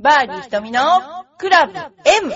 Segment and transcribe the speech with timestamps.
[0.00, 0.80] バーディー瞳の
[1.38, 2.32] クラブ M!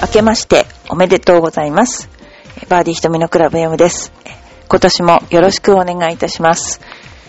[0.00, 2.08] 明けましておめでとうございます。
[2.68, 4.12] バーディー瞳のクラブ M です。
[4.68, 6.80] 今年もよろしくお願いいたします。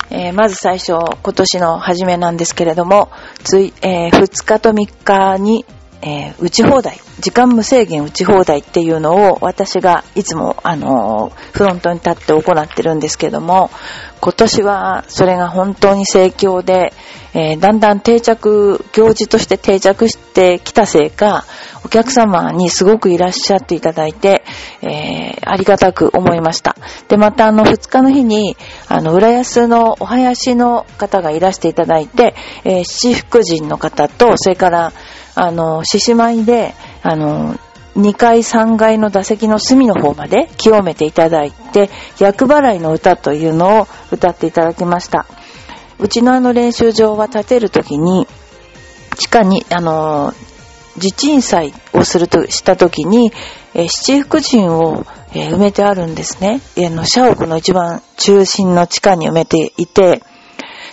[0.09, 3.09] えーまず最初、今年の初めなんですけれども、
[3.43, 5.65] つい、え2日と3日に、
[6.01, 13.71] えー打ち放題、時間無制限打ち放題っていうのを私がいつも、あのーフロントに立って行ってるんですけども、
[14.21, 16.93] 今年はそれが本当に盛況で、
[17.33, 21.46] えーだんだん定着、行事として定着してきたせいか、
[21.83, 24.43] お客様にすごくいらっしゃっていただいて、
[24.82, 26.75] えありがたく思いました。
[27.07, 28.57] で、またあの、2日の日に、
[28.88, 34.91] あの、浦安のお囃子の方がいらしていただいて、え七福神の方と、それから、
[35.39, 37.55] あの、獅子舞で、あの、
[37.95, 45.25] 2階3階の打席の隅の方まで清めていただいて、厄払いの歌というのを歌っていただきました。
[45.99, 48.27] うちのあの練習場は建てるときに、
[49.17, 50.33] 地下に、あの、
[50.97, 53.31] 地鎮祭をすると、したときに、
[53.75, 56.61] え七福神を、え埋めてあるんですね。
[56.77, 60.23] あの、社屋の一番中心の地下に埋めていて、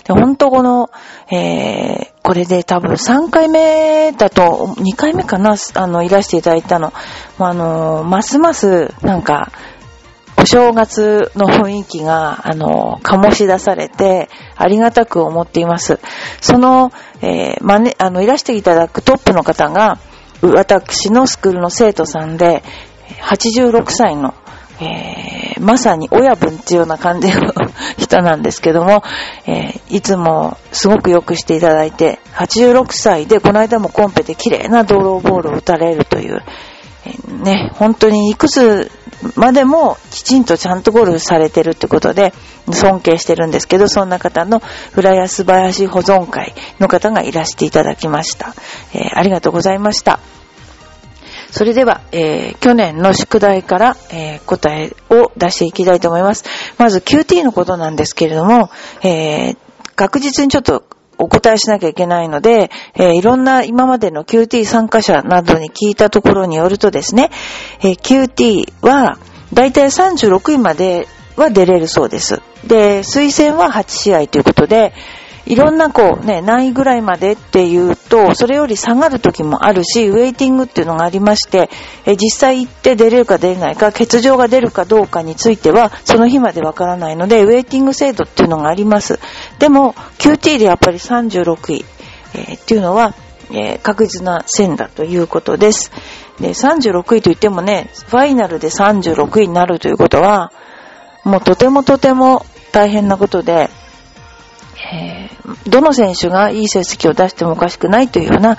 [0.05, 0.89] で本当この、
[1.31, 6.91] えーこれで多分3回目だと、2回目かな、あの、いらしていただいたの。
[7.37, 9.51] もうあの、ますます、なんか、
[10.35, 15.99] お正月の雰囲気が、あの、醸し出されて、ありがたく思っています。
[16.41, 19.99] その、えーまね、あの、いらしていただくトップの方が、
[20.41, 22.63] 私のスクールの生徒さんで、
[23.21, 24.33] 86歳の、
[24.79, 27.51] えーまさに親分っていうような感じの
[27.97, 29.03] 人なんですけども、
[29.47, 36.43] えーいつもすごくよくしていただいて、86歳でこの間もコンペで綺麗なドローボールを打たれるという、
[37.05, 38.91] えーね、本当にいくつ
[39.35, 42.33] までもきちんとちゃんとゴルフされてるってことで
[42.71, 44.61] 尊敬してるんですけど、そんな方の
[44.95, 48.53] 浦安林保存会の方がいらしていただきました。
[48.93, 50.19] えありがとうございました。
[51.55, 56.43] それでは、えー去年の宿題から、えー答えを出していきたいと思います。
[56.77, 58.69] まず QT のことなんですけれども、
[59.03, 59.57] えー
[59.95, 60.83] 確実にちょっと
[61.17, 67.31] お答えしなきゃいけないので、えーいろんな今までの QT 参加者などに聞いたところによるとですね、
[67.79, 69.17] えー QT は
[69.53, 71.07] だいたい36位まで
[71.37, 72.41] は出れるそうです。
[72.67, 74.91] で、推薦は8試合ということで、
[75.47, 81.69] いろんなこうね、何位ぐらいまでっていうと、それより下がる時もあるし、ウェイティングっていうのがありまして、
[82.05, 89.19] え実際行って出れるか出れないか、欠場が出るかどうかについては、その日までわからないので、ウェイティング制度っていうのがあります。
[89.59, 91.85] でも、QT でやっぱり36位、
[92.33, 93.13] えーっていうのは、
[93.51, 95.91] えー確実な線だということです。
[96.39, 100.51] で、36位といってもね、ファイナルで36位になるということは、
[101.23, 103.69] もうとてもとても大変なことで、
[104.93, 105.35] えー
[105.69, 108.57] どの選手がいい成績を出してもおかしくないというような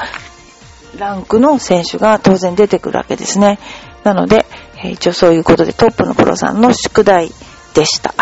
[0.98, 3.58] ランクの選手が当然出てくるわけですね。
[4.04, 4.46] なので、
[4.78, 7.30] えー一応そういうことでトップのプロさんの宿題
[7.74, 8.14] でした。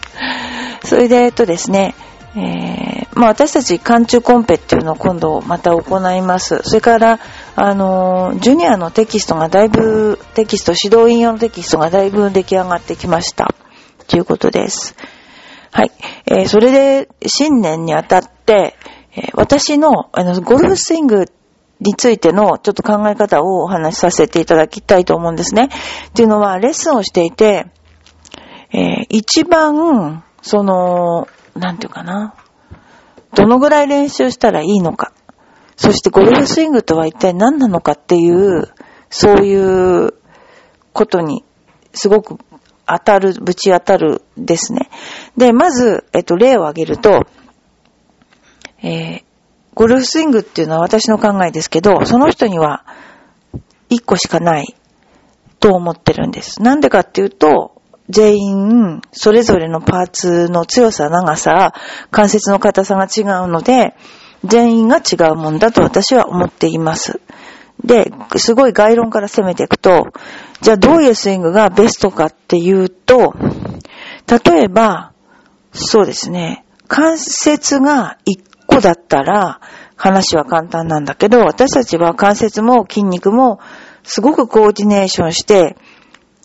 [0.84, 1.94] それで、えっとですね、
[2.36, 6.60] えーまあ私たち寒中コンペっていうのを今度また行います。
[6.64, 7.20] それから、
[7.56, 13.54] あのジュニアのテキストがだいぶ、テキスト、指導員用のテキストがだいぶ出来上がってきました。
[14.08, 14.96] ということです。
[15.72, 15.90] はい。
[16.26, 18.76] えーそれで、新年にあたって、
[19.16, 21.24] えー私の、あの、ゴルフスイング
[21.80, 25.70] についてのちょっと考え方をお話しさせていただきたいと思うんですね。
[26.08, 27.66] っていうのは、レッスンをしていて、
[28.72, 32.34] えー一番、その、なんていうかな。
[33.34, 35.12] どのぐらい練習したらいいのか。
[35.76, 38.72] そしてゴルフスイングとは一体何なのかっていう、
[39.08, 40.14] そういう
[40.92, 41.44] ことに
[41.94, 42.38] すごく
[42.98, 44.88] 当たる、ぶち当たるですね。
[45.36, 47.26] で、まず、えっと、例を挙げると、
[48.82, 49.24] えー
[49.74, 52.84] ゴルフスイングっていうのは私の考えですけど、その人には
[53.88, 54.74] 一個しかない
[55.60, 56.62] と思ってるんです。
[56.62, 61.72] なんでかっていうと、全員、それぞれのパーツの強さ、長さ、
[62.10, 63.94] 関節の硬さが違うので、
[64.44, 67.20] 全員が違うもんだと私は思っています。
[67.84, 70.12] で、すごい概論から攻めていくと、
[70.60, 73.34] じゃあどういうスイングがベストかっていうと、
[74.44, 75.12] 例えば、
[75.72, 79.60] そうですね、関節が1個だったら
[79.96, 83.60] 話は簡単なんだけど、私たちは関節も筋肉も
[84.04, 85.76] すごくコーディネーションして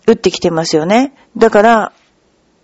[0.07, 1.13] 打ってきてますよね。
[1.35, 1.93] だから、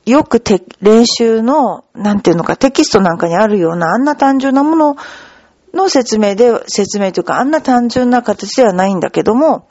[0.05, 0.41] よく
[0.81, 4.95] 練習の、なんていうのか、テキストなんかにあるような、あんな単純なもの
[5.73, 9.67] の説明で、説明というか、あんな単純な形ではないんだけども、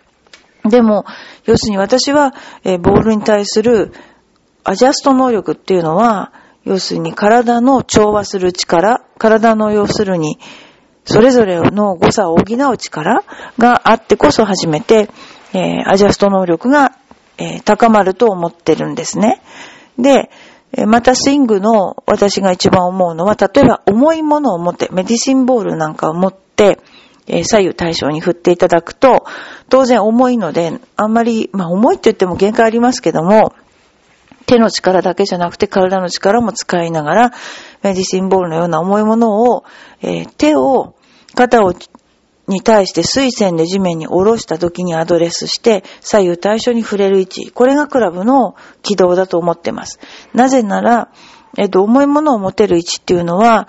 [0.68, 1.04] でも、
[1.44, 2.34] 要するに私は、
[2.64, 3.92] えー、ボールに対する
[4.64, 6.32] アジャスト能力っていうのは、
[6.64, 10.38] 要するに体の調和する力、体の要するに、
[11.04, 13.24] それぞれの誤差を補う力
[13.58, 15.08] があってこそ初めて、
[15.52, 16.92] えー、アジャスト能力が、
[17.38, 19.42] えー、高まると思ってるんですね。
[19.98, 20.30] で、
[20.86, 26.78] またスイングの私が一番思うのは、例えば重いものを持って、メディシンボールなんかを持って、
[27.26, 29.24] 左右対称に振っていただくと、
[29.68, 33.54] 当然重いので、あんまり、まあ重いって言っても限界ありますけども、
[34.46, 37.32] 手の力だけじゃなくて体の力も使いながら、
[37.82, 39.64] メディシンボールのような重いものを、
[40.00, 40.94] えー、手を、
[41.34, 41.74] 肩を、
[42.52, 47.50] に対して水線で地面に下ろした時にアドレスして、左右対称に触れる位置。
[47.50, 49.98] これがクラブの軌道だと思ってます。
[50.34, 51.08] なぜなら、
[51.58, 53.68] えっ、と、重いものを持てる位置っていうのは、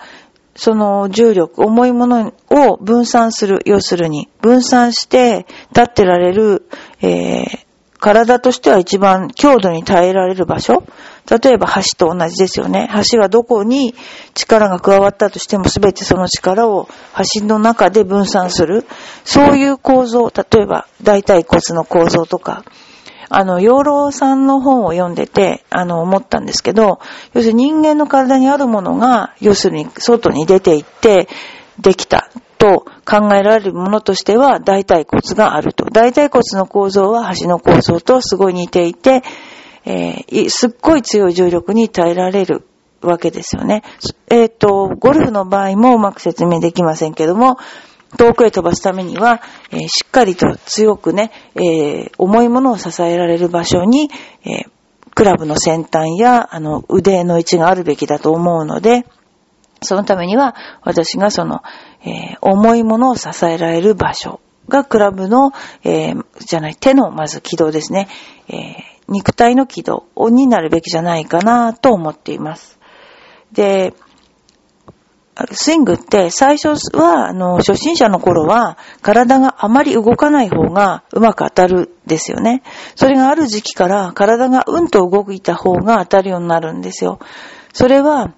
[0.56, 6.68] その重力、重いものを分散する、要するに、分散して立ってられる、
[7.00, 7.63] えー、
[8.04, 10.84] 体としては一番強度に耐えられる場所
[11.26, 12.90] 例えば橋と同じですよね。
[13.10, 13.94] 橋はどこに
[14.34, 16.86] 力が加わったとしても全てその力を
[17.38, 18.84] 橋の中で分散する。
[19.24, 22.62] そういう構造、例えば大腿骨の構造とか、
[23.30, 27.00] あの、養老さんの本を読んでて、あの、思ったんですけど、
[27.32, 31.26] 要するに人間の体にあるものが、要するに外に出ていって、
[31.78, 32.28] できた。
[32.64, 35.84] と考えられるものとしては大腿骨があると。
[35.84, 39.22] 大腿骨の構造は橋の構造とすごい似ていて、
[39.84, 42.66] えー、すっごい強い重力に耐えられる
[43.02, 43.82] わけですよね。
[44.28, 47.58] えっ、ー、と、ゴルフの場合もうまく説明できませんけども、
[48.16, 54.10] 遠くへ飛ばすためには、えー、しっかりと強くね、え、重いものを支えられる場所に、
[54.46, 54.70] え
[55.14, 59.04] クラブの先端や、あの、腕の位置があるべきだと思うので、
[59.84, 61.62] そのためには、私がその、
[62.04, 65.52] えー、重いものを支えられる場所がクラブの、
[65.82, 68.08] えー、じゃない、手のまず軌道ですね。
[68.48, 68.74] えー、
[69.08, 72.78] 肉体の軌道になるべきじゃないかなと思っています。
[73.52, 73.94] で、
[75.50, 82.62] スイングって最初は、あの、初心者の頃は体があまり動かない方がうまく当たるんですよね。
[82.94, 87.18] それがある時期から体がうんと動いた方が当たるようになるんですよ。
[87.72, 88.32] それは、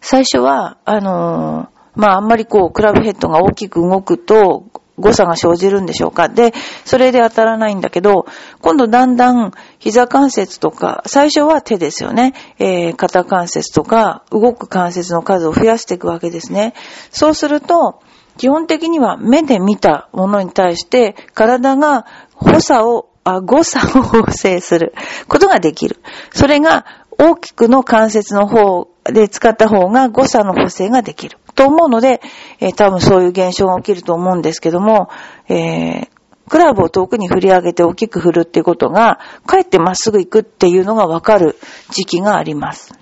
[0.00, 4.64] 最初は、あのまあ、あんまりこう、クラブヘッドが大きく動くと、
[4.98, 6.28] 誤差が生じるんでしょうか。
[6.28, 6.52] で、
[6.84, 8.26] それで当たらないんだけど、
[8.60, 12.34] 今度だんだん膝関節とか、最初は手ですよね。
[12.58, 16.74] えー、肩関節とか、動く関節の数を増やしていくわけですね。
[17.10, 18.00] そうすると、
[18.38, 24.94] 基本的には目で見たものに対して体が補佐を、あ、誤差を補正する
[25.28, 26.00] ことができる。
[26.32, 26.86] それが
[27.18, 31.38] 大きくの関節の方で使った方が誤差の補正ができる。
[31.62, 32.20] と思うので、
[32.58, 35.08] えー、多分そういう現象が起きると思うんですけども、
[35.48, 36.08] えー、
[36.48, 41.56] クラブを遠くに振り上げて大きく振るっていうことが、かえってまっすぐ行くっていうのがわかる
[41.90, 42.92] 時期があります。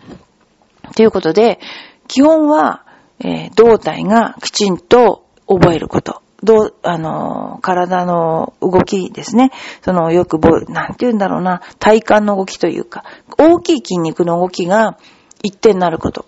[0.94, 1.58] ということで、
[2.06, 2.84] 基本は、
[3.20, 6.20] えー、胴体がきちんと覚えること。
[6.42, 9.52] どう、あの、体の動きですね。
[9.82, 13.04] その、よくぼ、なんて言うんだろうな、体幹の動きというか、
[13.38, 14.98] 大きい筋肉の動きが
[15.42, 16.26] 一点になること。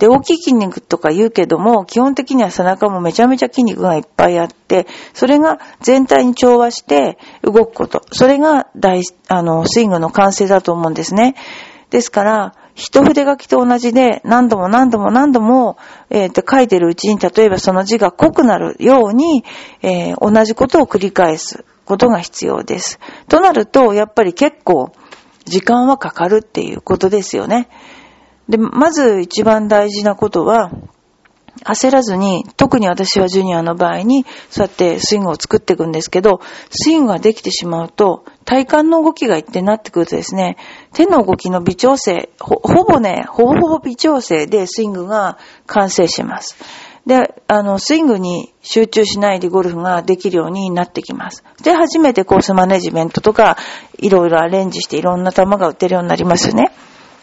[0.00, 8.00] で、大きい筋肉とか言うけども、基本的には背中もめちゃめちゃ筋肉がいっぱいあって、それが全体に調和して動くこと。
[8.10, 11.34] それが大、あの、スイングの完成だと思うんですね。
[11.90, 15.76] ですから、一筆書きと同じで何度も何度も何度も、
[16.08, 19.44] えー、と書いてるうちに、例えばその字が濃くなるように、
[19.82, 22.98] えー、同じことを繰り返すことが必要です。
[23.28, 24.92] となると、やっぱり結構
[25.44, 27.68] 時間はかかるっていうことですよね。
[28.50, 30.70] で、まず一番大事なことは、
[31.64, 36.40] 焦らずに、特に私はジュニアの場合に、そうやってスイングを作っていくんですけど、
[36.70, 40.56] スイングができてしまうと、体幹の動きが一定になってくるとですね、
[40.92, 46.56] 手の動きの微調整、ほほぼね、ほぼほぼ微調整でスイングが完成します。
[47.06, 51.44] で、あの、スイングに集中しないでゴルフができるようになってきます。
[51.62, 53.56] で、初めてコースマネジメントとか、
[53.98, 56.72] いろいろアレンジしていろんな球が打てるようになりますよね。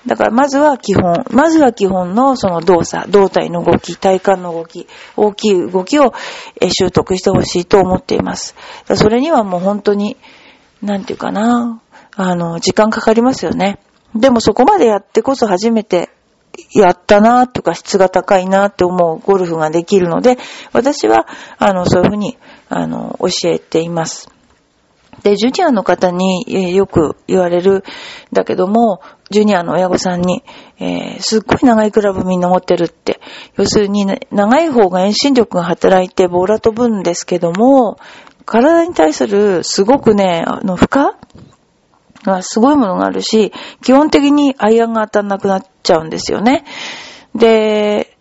[0.07, 4.87] だからまずは基本、まずは基本のその動作、胴体の動き、体幹の動き、
[5.17, 6.13] 大きい動きを
[6.61, 8.55] 習得してほしいと思っています。
[8.95, 10.15] それにはもう本当に、
[10.81, 11.81] なんていうかな、
[12.15, 13.79] あの、時間かかりますよね。
[14.15, 16.09] でもそこまでやってこそ初めて
[16.73, 20.37] やったなとか質が高いなって思うゴルフができるので、
[20.71, 22.37] 私は、あの、そういうふうに、
[22.69, 24.29] あの、教えています。
[25.23, 27.83] で、ジュニアの方に、えー、よく言われる
[28.31, 30.43] だけども、ジュニアの親御さんに、
[30.79, 33.19] えー、すっごい長いクラブみんな持ってるって。
[33.57, 37.97] 要するに、長い方が遠心力が働いてボーラ飛ぶんですけども、
[38.45, 41.11] 体に対するすごくね、あの、負荷
[42.23, 43.51] がすごいものがあるし、
[43.83, 46.63] 基本的にアイアンが当たんなくなっちゃうんですよね。
[47.35, 48.16] で、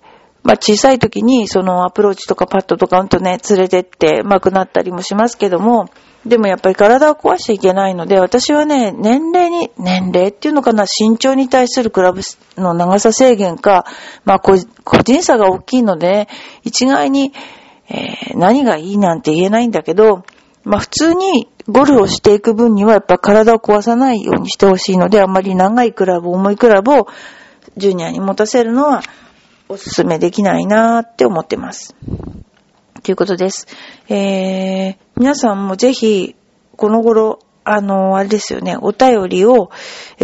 [0.47, 5.91] まあ小さい時にそのアプローチとかパッドとかうんとね、連れてって上手くなったりもしますけども、
[6.25, 12.21] でもやっぱり体を壊しちゃいけないので、私はね、年齢に、年齢っていうのかな、身長に対するクラブ
[12.57, 13.87] の長さ制限か、
[14.25, 16.29] まあ個人差が大きいので、
[16.63, 17.33] 一概に、
[17.89, 20.25] えー、何がいいなんて言えないんだけど、
[20.63, 27.09] まあ普通にゴルフをしていく分にはやっぱ体を壊さないようにしてほしいので、あんまり長いクラブ、重いクラブを
[27.77, 29.03] ジュニアに持たせるのは
[29.69, 31.97] おすすめできないなーって思ってます。
[33.03, 33.67] ということです。
[34.09, 36.37] えー、皆さんもぜひ、
[36.77, 39.71] この頃、あの、あれですよね、お便りを、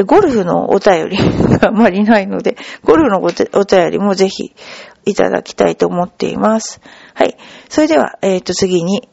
[0.06, 1.16] ゴルフのお便り
[1.58, 4.54] があまりないので、ゴルフのお便りもぜひ
[5.04, 6.80] いただきたいと思っています。
[7.14, 7.36] はい。
[7.68, 9.08] それでは、えっ、ー、と、次に、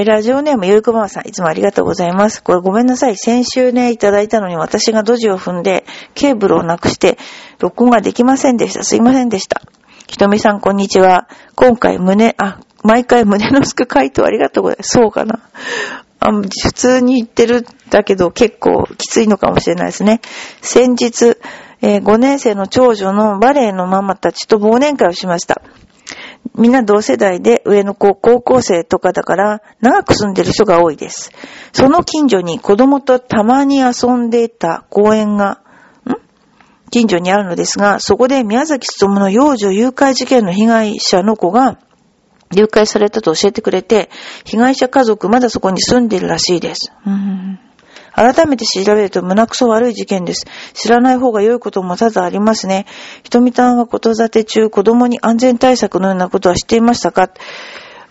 [0.00, 2.40] え、ラジオネームゆうくままさん、いつもありがとうございます。
[2.40, 3.16] これごめんなさい。
[3.16, 7.18] 先週ね、いただいたのに私がドジを踏んで、ケーブルをなくして、
[7.58, 8.84] 録音ができませんでした。
[8.84, 9.60] すいませんでした。
[10.06, 11.28] ひとみさん、こんにちは。
[11.56, 14.90] 今回、胸、あ、毎回胸のすく回答ありがとうございます。
[14.90, 15.40] そうかな。
[16.20, 20.20] あ普通に言ってるだけど結構きついのかもしれないですね。
[20.62, 21.36] 先日、
[21.80, 25.60] えー、5年生の長女のバレエのママたちと忘年会をしました。
[26.54, 31.30] みんな同世代で上の子、高校生とかだから長く住んでる人が多いです。
[31.72, 35.60] その近所に子供とたまに遊んでいた公園が
[36.08, 36.16] ん？
[36.90, 41.78] 近所にあるのですが、そこで宮崎勤の幼女誘拐事件の被害者の子が、
[42.54, 44.10] 誘拐されたと教えてくれて、
[44.44, 46.92] 被害者家族まだそこに住んでるらしいです。
[47.06, 47.60] うん
[48.18, 50.46] 改めて調べると胸くそ悪い事件です。
[50.74, 52.86] 知らない方が良いことも多々ありますね。
[53.22, 57.30] ひとみたんは子育て中、子供に安全対策のようなことは知っていましたか？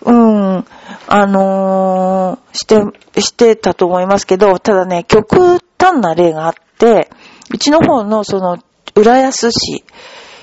[0.03, 0.65] うん、
[1.07, 7.09] あのー、して、してたと思いますけど、ただね、極端な例があって、
[7.51, 8.59] うちの方のその
[8.95, 9.83] 浦安市、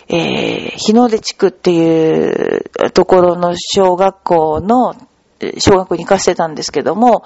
[0.08, 4.94] えー、日の出地区っていうところの小学校の、
[5.58, 7.24] 小学校に行かせてたんですけども、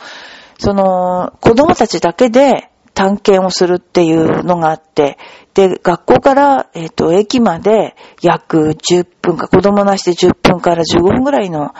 [0.58, 5.18] その、子供たちだけで探検をするっていうのがあって、
[5.54, 11.74] で、学校から、えっ、ー、と、駅まで約10分か、子供なしで10分から15分ぐらいの、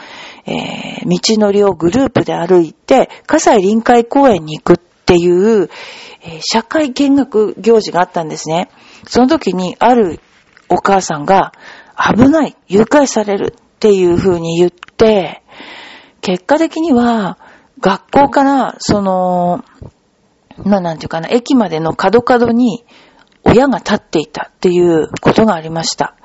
[0.45, 5.69] えー、道のりをグループで歩いて、葛西臨海公園に行くっていう、
[6.23, 8.69] えー、社会見学行事があったんですね。
[9.05, 10.21] その時にある
[10.69, 11.51] お母さんが、
[11.97, 15.43] 危ない、誘拐されるっていう風に言って、
[16.21, 17.37] 結果的には、
[17.79, 19.63] 学校から、その、
[20.65, 22.83] まあ、なんていうかな、駅までの角角に
[23.43, 26.15] 親が立っていたっていうことがありました。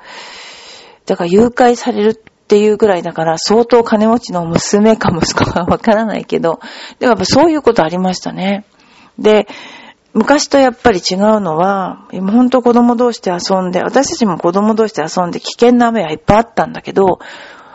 [1.05, 6.59] だから誘拐されるっていうぐらいだから相当金持ちの娘か息子かわからないけど、
[6.99, 8.65] でもやっぱそういうことありましたね。
[9.17, 9.47] で、
[10.13, 17.19] 昔とやっぱり違うのは、今ほんと子供同士で遊んで、私たちも子供同士で遊んで危険な雨はいっぱいあったんだけど、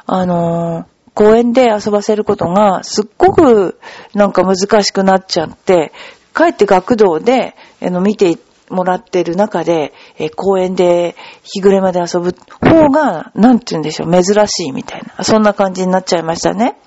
[0.06, 0.84] あのー、
[1.20, 3.78] 公園で遊ばせることがすっごく
[4.14, 5.92] なんか難しくなっちゃって、
[6.32, 8.38] かえって学童で、あの、見て
[8.70, 16.78] もらってる中で、え公園で日暮れまで遊ぶ方が、なんて言うんでしょう、珍しいみたいな、そんな感じになっちゃいましたね。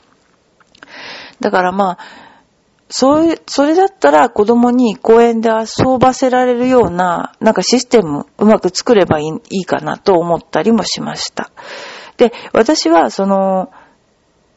[1.39, 1.97] だからまあ、
[2.89, 11.51] そういう、それだったら子供に公園で遊ばせられるような、なんかシステムうまく作ればいいいいかなと思ったりもしました。
[12.17, 13.69] で、私はその、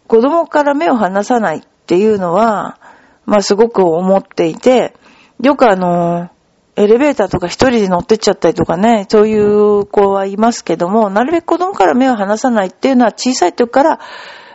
[0.07, 2.79] 子供から目を離さないっていうのは、
[3.25, 4.95] まあすごく思っていて、
[5.43, 6.31] よくあの、
[6.77, 14.01] エレベーターとか一人で乗ってっちゃったりとかね、そういう子はいますけども、なるべく子供から目を離さないっていうのは小さい時から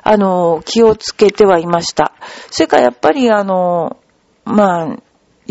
[0.04, 2.14] あの、気をつけてはいました。
[2.50, 3.98] それからやっぱりあの、
[4.46, 4.98] まあ、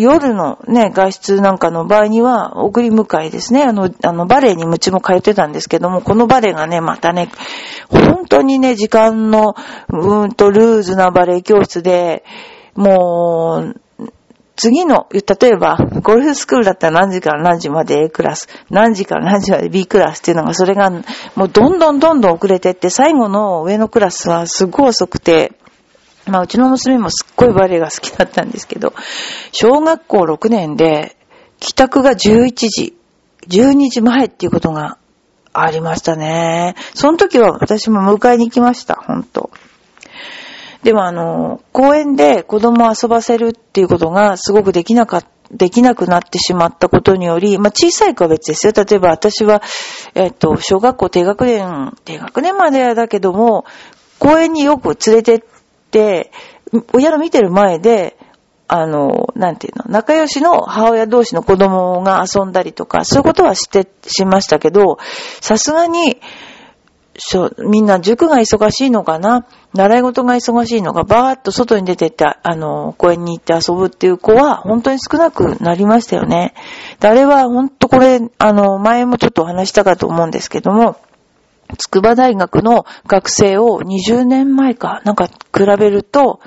[0.00, 3.62] 夜のね、外出なんかの場合には、送り迎えですね。
[3.62, 7.28] あの、あの、バレエにうちも通ってたんですけども、このバレエがね、またね、
[7.88, 9.54] 本当にね、時間の、
[9.88, 12.24] うーんとルーズなバレエ教室で、
[12.74, 13.80] もう、
[14.56, 25.52] 次の、例えば、ゴルフスクールだったら何時から何時まで A クラス、何時から何時まで B クラスっていうのが、それが、もうどんどんどんどん遅れてって、最後の上のクラスはすごい遅くて、
[26.30, 28.94] まあ、うちの娘もすっごいバレエが好きだったんですけど、
[29.52, 31.16] 小学校6年で、
[31.58, 32.96] 帰宅が11時、
[33.48, 34.98] 12時前っていうことが
[35.52, 36.74] ありましたね。
[36.94, 39.50] その時は私も迎えに行きました、ほんと。
[40.82, 45.28] でもあの、公園で子供を遊ばせるっていうことがすごくできなかった。
[45.52, 48.72] できなくなってしまったことにより、まあ、小さい子は別ですよ。
[48.72, 49.62] 例えば私は、
[50.14, 53.64] えっと、小学校低学年、低学年まではだけども、
[54.20, 55.42] 公園によく連れてっ、
[56.92, 58.16] 親の見てる前で、
[58.72, 64.98] あの、なんていうの、仲良しの母親同士の子供が遊んだりとか、そういうことはして、しましたけど、
[65.40, 66.20] さすがに、
[67.18, 69.44] そう、みんな塾が忙しいのかな
[69.74, 76.54] 習い事が忙しいのか、バーっと外に出てって、あの、公園に行って遊ぶっていう子は、本当に少なくなりましたよね。
[77.00, 80.96] で、あれは本当これ、あの、前もちょっとお話したかと思うんですけども、
[81.76, 86.40] 筑波大学の学生を20年前か、なんか比べると、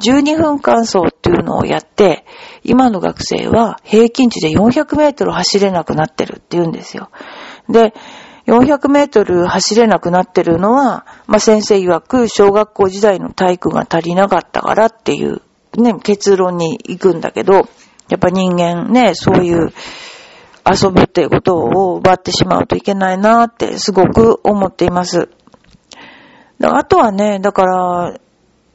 [0.00, 2.24] 12分間走っていうのをやって、
[2.64, 7.10] 今の学生は平均値で400メートル走れなくなってるって言うんですよ。
[7.68, 7.94] で、
[8.46, 15.42] 400メートル走れなくなってるのは、まあ、先生曰く小学校時代の体育が足りなかったからっていう
[15.76, 17.68] ね、結論に行くんだけど、
[18.08, 19.72] やっぱ人間ね、そういう
[20.64, 25.28] 遊ぶっていうことを奪ってしまうといけないなってすごく思っています。
[26.62, 28.14] あとはね、だから、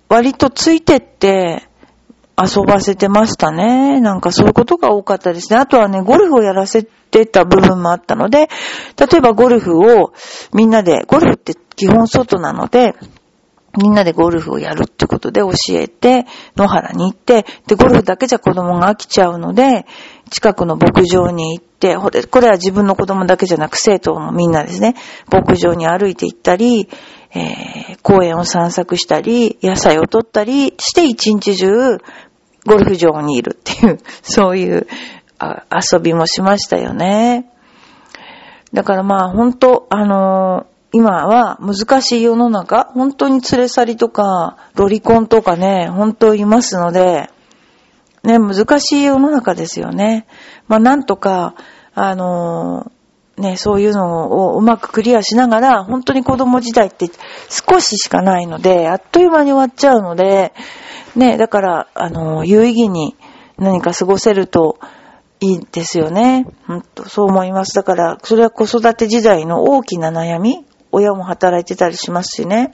[0.09, 1.67] 割とついてって
[2.37, 3.99] 遊ばせてましたね。
[3.99, 5.57] なんかそういうことが多かったですね。
[5.57, 8.49] あとはね、ゴルフをやらせてた部分もあったので、
[8.97, 10.13] 例えばゴルフを
[10.53, 12.95] みんなで、ゴルフって基本外なので、
[13.77, 16.25] みんなでゴルフをやるってことで教えて、
[16.55, 19.85] 野原に行って、で、ゴルフだけじゃ子供が飽きちゃうので、
[20.29, 24.95] 近くの牧場に行って、これは自分の子供だけじゃなく生徒もみんなですね、
[25.31, 26.89] 牧場に歩いて行ったり、
[27.33, 31.97] えー、公園を散策したり、野菜を取ったりして一日中
[32.65, 34.87] ゴルフ場にいるっていう、 そういう
[35.39, 37.49] 遊びもしましたよね。
[38.73, 47.29] だからまあ本当、あのー、今は難しい世の中、本当に連れ去りとか、ロリコンとかね、本当いますので、
[48.27, 50.27] ね、難しい世の中ですよね。
[50.67, 51.55] まあなんとか、
[51.95, 57.09] あのー、ね、そういうのをうまくクリアしながら、本当に子供時代って
[57.49, 60.53] 少ししかないので、あっという間に終わっちゃうので、
[61.15, 63.15] ね、だから、あの、有意義に
[63.57, 64.77] 何か過ごせると、
[65.39, 66.47] いいですよね。
[66.65, 67.75] ほん、そう思います。
[67.75, 72.73] だから、それは子育て時代の大きな悩み親も働いてたりしますしね。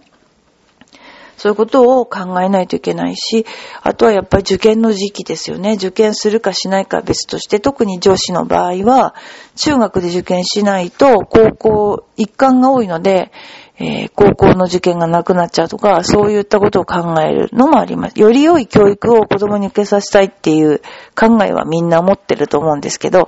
[1.37, 3.45] そういうことを考えないといけないし、
[3.81, 5.73] あとはやっぱり受験の時期ですよね。
[5.73, 9.15] 受験するかしないかは別として、特に女子の場合は、
[9.55, 13.31] 中学で受験しないと、高校一貫が多いので、
[13.79, 18.19] えー、高校の受験がなくなっちゃうとか、そういったことを考えるのもあります。
[18.19, 20.81] より良い教育を子供に受けさせたいっていう
[21.15, 23.27] 考えはみんな持ってると思うんですけど、やっ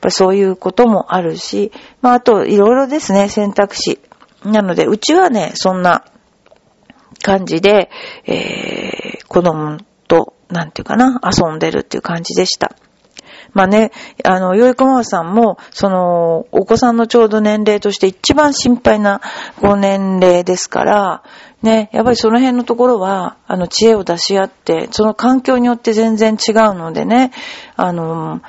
[0.00, 1.70] ぱそういうこともあるし、
[2.02, 4.00] まああといろいろですね、選択肢。
[4.44, 6.04] なので、うちはね、そんな
[7.24, 7.90] 感じで、
[8.26, 12.76] えー、子供と、なんていうかな、遊んでるっていう感じでした。
[13.54, 13.92] まあね、
[14.24, 19.22] あの、よいこまさんも、その、お子さんのちょうど年齢として一番心配な
[19.60, 21.22] ご年齢ですから、
[21.62, 27.30] ね、やっぱりその辺のところは、あの、知恵を出し合って、その環境によって全然違うのでね、
[27.76, 28.42] あの、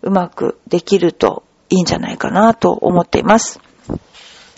[0.00, 3.60] うまくできるといいんじゃないかなと思っています。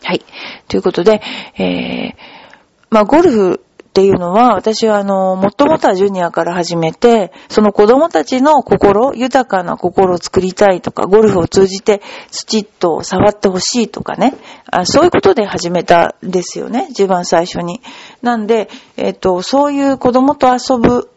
[0.05, 0.23] はい。
[0.69, 1.23] ということで、
[1.57, 2.44] えー、
[2.91, 14.35] まあ、ゴルフっていうのは、私はあの、もともとはジュニアから始めて、その子供たちの心、豊かな心を作りたいとか、ゴルフを通じて土と触ってほしいとかね
[14.69, 17.83] あ、そういうことで始めたんですよね、一番最初に。
[18.21, 21.09] なんで、えっ、ー、と、そういう子供と遊ぶ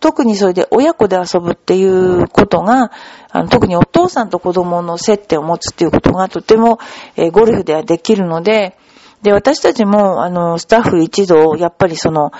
[0.00, 2.90] 特にそれで親子で遊ぶっていうことが、
[3.30, 6.78] あの特にお父さんと子供の接点を持つっていうことがとても、
[7.16, 8.76] えー、ゴルフではできるので、
[9.22, 12.32] で、私たちも、あの、スタッフ一同、やっぱりその、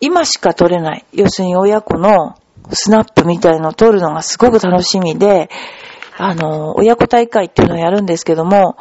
[0.00, 2.36] 今しか撮れない、要するに親子の
[2.70, 5.50] スナップみたいのを撮るのがすごく楽しみで、
[6.16, 8.76] あの、親子大会っていうのをやるんですけども、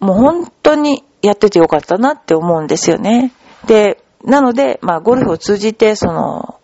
[0.00, 3.32] もう本当にやっててよかったなって思うんですよね。
[3.66, 6.56] で、なので、まあ、ゴルフを通じて、その、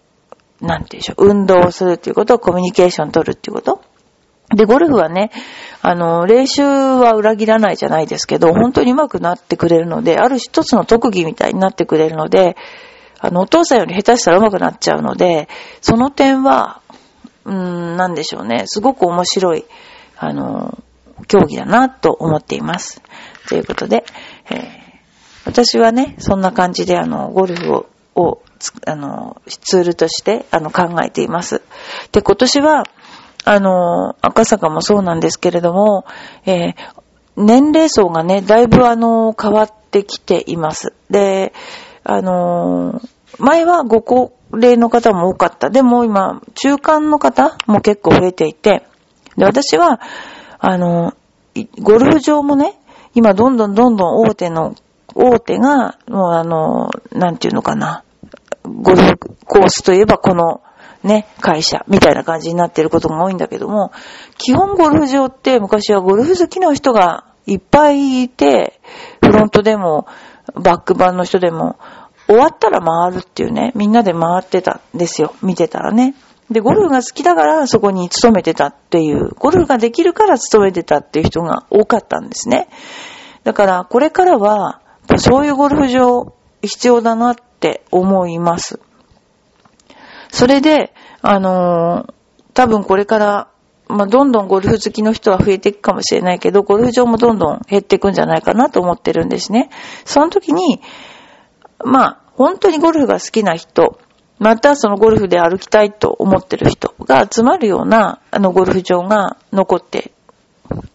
[0.60, 3.82] なんていうんでしょう、運動をするっていうこと、コミュニケーション取るっていうこと。
[4.54, 5.30] で、ゴルフはね、
[5.80, 12.56] あの、練習は裏切らないじゃないですけど、本当に上手くなってくれるので、ある一つの特技みたいになってくれるので、
[13.18, 15.48] あの、お父さんより下手したら上手くなっちゃうので、
[15.80, 16.80] その点は、
[17.44, 19.64] うーん、なんでしょうね、すごく面白い、
[20.16, 20.78] あの、
[21.28, 23.00] 競技だなと思っています。
[23.48, 24.04] ということで、
[24.50, 24.62] えー、
[25.44, 28.42] 私はね、そんな感じであの、ゴルフを、を
[28.86, 31.62] あの、ツールとして、あの、考えています。
[32.12, 32.84] で、今年は、
[33.44, 36.04] あの、赤坂もそうなんですけれども、
[36.46, 36.74] えー、
[37.36, 40.92] 年齢層がね、だいぶあの、変わってきています。
[41.10, 41.52] で、
[42.04, 43.00] あの
[43.38, 45.70] 前はご高齢の方も多かった。
[45.70, 48.84] でも今、中間の方も結構増えていて、
[49.36, 50.00] で、私は、
[50.58, 51.14] あの、
[51.80, 52.78] ゴルフ場もね、
[53.14, 54.74] 今どんどんどんどん大手の、
[55.14, 58.04] 大手が、もうあの、なんていうのかな、
[58.64, 60.60] ゴルフコースといえばこの、
[61.02, 63.92] ね、会社みたいな感じになってることが多いんだけども、
[64.38, 68.80] 基本ゴルフ場って昔はゴルフ好きの人がいっぱいいて、
[69.20, 70.06] フロントでも、
[70.54, 71.76] バックバンの人でも、
[72.26, 75.34] 終わったら回るっていうね、みんなで回ってたんですよ。
[75.42, 76.14] 見てたらね。
[76.50, 82.68] で、ゴルフが好きだからそこに勤めてたっていう、ゴルフができるから勤めてたっていう人が多かったんですね。
[83.44, 84.80] だから、これからは、
[85.16, 88.78] そういうゴルフ場必要だなって思います。
[90.32, 92.14] それで、あのー
[92.54, 93.48] 多分これから、
[93.88, 99.70] まあ、どんどんゴルフ好きの人は増えていくかもしれないけど、ゴルフ場もどんどん減っていくんじゃないかなと思ってるんですね。
[100.04, 100.80] その時に、
[101.84, 103.98] まあ、本当にゴルフが好きな人、
[104.38, 110.12] またそのゴルフで歩きたいと思ってる人が集まるような、あのゴルフ場が残って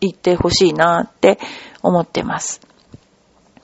[0.02, 1.39] いってほしいなって
[1.82, 2.62] 思ってます。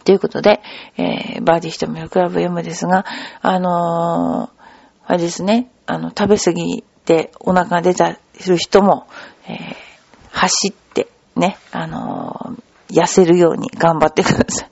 [0.05, 0.61] ということで、
[0.97, 3.05] えー、バーディー瞳のクラブ M ですが、
[3.41, 4.62] あのー
[5.05, 9.07] あれですね、あの、食べ過ぎてお腹が出たる人も、
[9.47, 9.93] えー
[10.33, 14.69] 走って、ね、あのー痩せるように頑張ってください。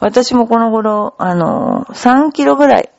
[0.00, 2.90] 私もこの頃、あのー3キロぐらい、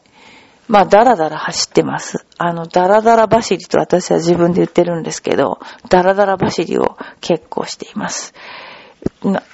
[0.69, 2.25] まあ、だらだら走ってます。
[2.37, 5.59] あの、だらだら走りと私は自分で言ってるんですけど、
[5.89, 8.33] だらだら走りを結構しています。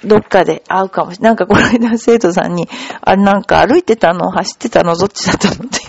[0.04, 1.30] どっかで会うかもしれない。
[1.30, 2.68] なんかこの間生徒さんに、
[3.00, 5.80] あれなんか歩いてたの走ってたのどっちだったのって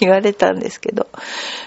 [0.00, 1.08] 言われたんですけど、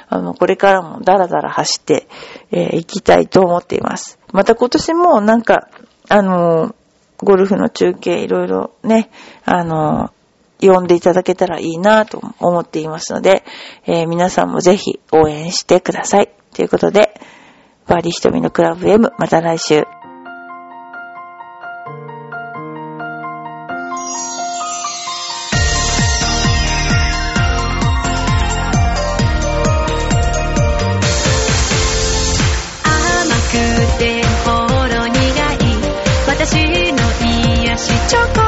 [0.09, 2.07] あの、これからもダラダラ走って、
[2.51, 4.19] えー行きたいと思っています。
[4.31, 5.67] また今年もなんか、
[6.09, 6.73] あの
[7.17, 9.09] ゴルフの中継いろいろね、
[9.43, 10.11] あの
[10.61, 13.43] 呼んでいただけたらいいなと思っていますので、
[13.85, 16.29] えー皆さんもぜひ応援してください。
[16.53, 17.19] ということで、
[17.87, 19.96] バーディー瞳のクラブ M、また来週。
[36.49, 36.97] 私の
[37.65, 38.46] 癒しチョコ